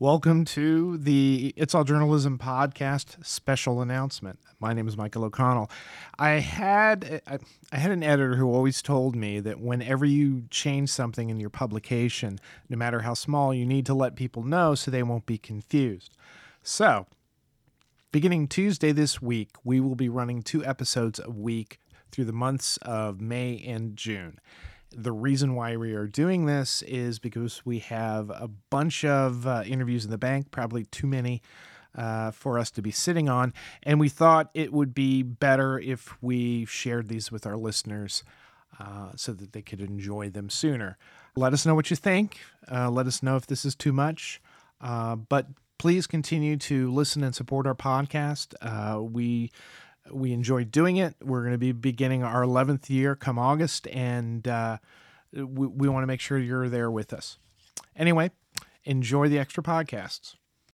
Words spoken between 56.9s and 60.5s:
with us. Anyway, enjoy the extra podcasts.